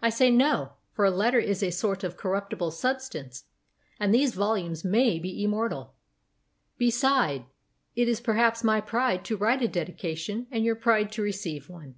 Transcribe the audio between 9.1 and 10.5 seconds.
to write a dedication